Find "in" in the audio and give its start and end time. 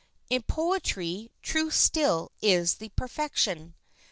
0.31-0.41